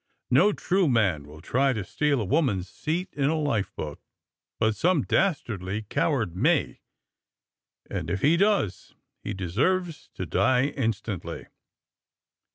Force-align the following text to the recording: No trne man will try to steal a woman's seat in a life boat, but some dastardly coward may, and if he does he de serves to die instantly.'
No 0.31 0.51
trne 0.51 0.89
man 0.89 1.27
will 1.27 1.41
try 1.41 1.73
to 1.73 1.83
steal 1.83 2.21
a 2.21 2.25
woman's 2.25 2.67
seat 2.67 3.09
in 3.13 3.29
a 3.29 3.37
life 3.37 3.71
boat, 3.75 3.99
but 4.59 4.75
some 4.75 5.03
dastardly 5.03 5.83
coward 5.83 6.35
may, 6.35 6.79
and 7.87 8.09
if 8.09 8.21
he 8.23 8.35
does 8.35 8.95
he 9.23 9.35
de 9.35 9.47
serves 9.51 10.09
to 10.15 10.25
die 10.25 10.69
instantly.' 10.69 11.45